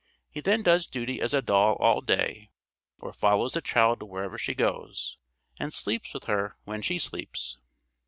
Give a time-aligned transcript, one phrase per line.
[0.31, 2.49] He then does duty as a doll all day,
[2.97, 5.19] or follows the child wherever she goes,
[5.59, 7.59] and sleeps with her when she sleeps.